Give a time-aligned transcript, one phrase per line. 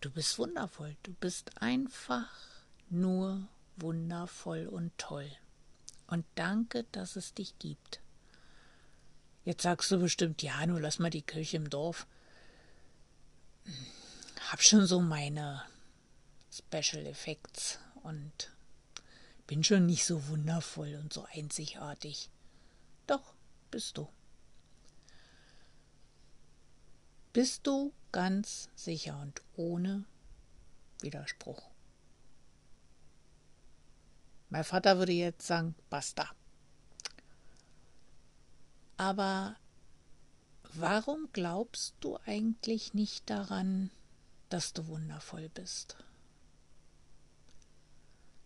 [0.00, 0.96] du bist wundervoll.
[1.04, 2.26] Du bist einfach
[2.90, 3.46] nur
[3.76, 5.30] wundervoll und toll.
[6.06, 8.00] Und danke, dass es dich gibt.
[9.44, 12.06] Jetzt sagst du bestimmt, ja, nur lass mal die Kirche im Dorf.
[14.50, 15.62] Hab schon so meine
[16.52, 18.52] Special Effects und
[19.46, 22.30] bin schon nicht so wundervoll und so einzigartig.
[23.06, 23.34] Doch,
[23.70, 24.08] bist du.
[27.32, 30.04] Bist du ganz sicher und ohne
[31.00, 31.70] Widerspruch.
[34.56, 36.30] Mein Vater würde jetzt sagen, basta.
[38.96, 39.54] Aber
[40.72, 43.90] warum glaubst du eigentlich nicht daran,
[44.48, 45.98] dass du wundervoll bist?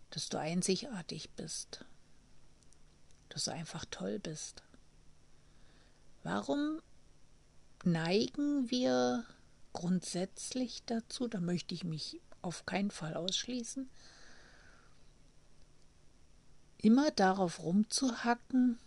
[0.09, 1.85] Dass du einzigartig bist?
[3.29, 4.63] Dass du einfach toll bist?
[6.23, 6.81] Warum
[7.85, 9.25] neigen wir
[9.71, 13.89] grundsätzlich dazu, da möchte ich mich auf keinen Fall ausschließen,
[16.81, 18.79] immer darauf rumzuhacken,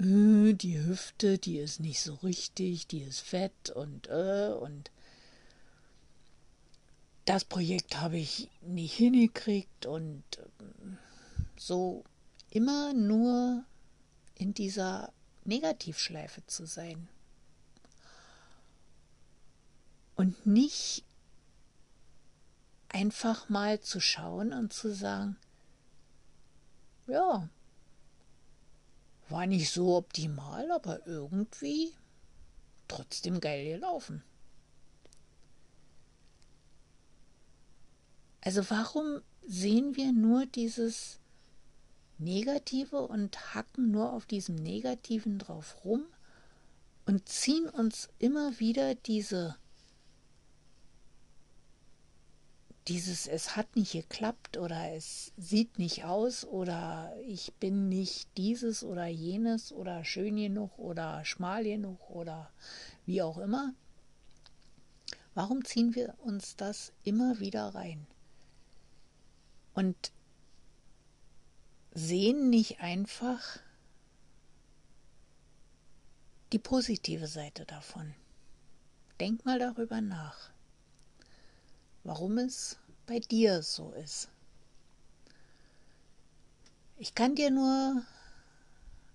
[0.00, 4.90] äh, die Hüfte, die ist nicht so richtig, die ist fett und äh, und
[7.24, 10.96] das Projekt habe ich nicht hingekriegt und äh,
[11.58, 12.04] so
[12.50, 13.64] immer nur
[14.34, 15.12] in dieser
[15.44, 17.08] Negativschleife zu sein.
[20.16, 21.04] Und nicht
[22.88, 25.36] einfach mal zu schauen und zu sagen,
[27.08, 27.48] ja,
[29.28, 31.92] war nicht so optimal, aber irgendwie
[32.86, 34.22] trotzdem geil gelaufen.
[38.40, 41.18] Also warum sehen wir nur dieses
[42.18, 46.04] Negative und hacken nur auf diesem Negativen drauf rum
[47.06, 49.56] und ziehen uns immer wieder diese
[52.88, 58.82] dieses es hat nicht geklappt oder es sieht nicht aus oder ich bin nicht dieses
[58.82, 62.50] oder jenes oder schön genug oder schmal genug oder
[63.04, 63.74] wie auch immer.
[65.34, 68.06] Warum ziehen wir uns das immer wieder rein?
[69.74, 70.10] Und
[71.92, 73.60] sehen nicht einfach
[76.52, 78.14] die positive Seite davon.
[79.20, 80.50] Denk mal darüber nach
[82.04, 84.28] warum es bei dir so ist.
[86.96, 88.02] Ich kann dir nur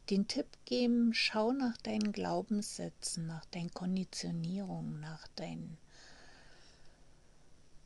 [0.09, 5.77] den Tipp geben, schau nach deinen Glaubenssätzen, nach deinen Konditionierungen, nach deinen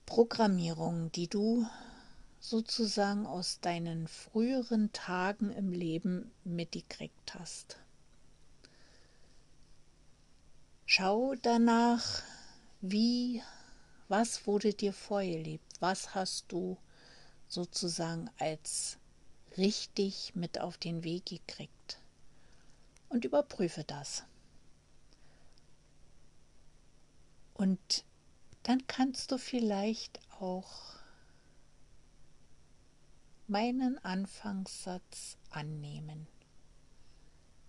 [0.06, 1.68] Programmierungen, die du
[2.40, 7.78] sozusagen aus deinen früheren Tagen im Leben mitgekriegt hast.
[10.85, 12.22] Schau danach,
[12.81, 13.41] wie
[14.07, 15.75] was wurde dir vorgelebt?
[15.79, 16.78] Was hast du
[17.47, 18.97] sozusagen als
[19.57, 22.00] richtig mit auf den Weg gekriegt?
[23.09, 24.23] Und überprüfe das.
[27.53, 28.06] Und
[28.63, 30.97] dann kannst du vielleicht auch
[33.47, 36.28] meinen Anfangssatz annehmen.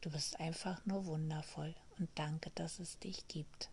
[0.00, 3.70] Du bist einfach nur wundervoll und danke, dass es dich gibt.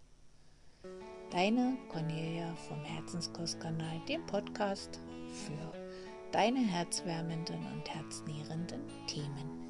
[1.32, 5.74] Deine Cornelia vom Herzenskostkanal, dem Podcast für
[6.32, 9.65] deine herzwärmenden und herznährenden Themen.